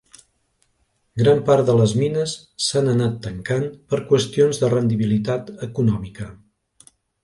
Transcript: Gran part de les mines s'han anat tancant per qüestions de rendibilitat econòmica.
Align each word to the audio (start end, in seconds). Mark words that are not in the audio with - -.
Gran 1.21 1.43
part 1.49 1.67
de 1.67 1.75
les 1.81 1.93
mines 1.99 2.33
s'han 2.69 2.91
anat 2.95 3.21
tancant 3.29 3.71
per 3.95 4.03
qüestions 4.11 4.65
de 4.65 4.75
rendibilitat 4.77 5.57
econòmica. 5.73 6.33